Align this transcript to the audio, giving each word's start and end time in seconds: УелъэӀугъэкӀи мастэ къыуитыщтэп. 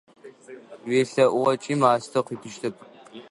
УелъэӀугъэкӀи 0.87 1.73
мастэ 1.81 2.19
къыуитыщтэп. 2.25 2.75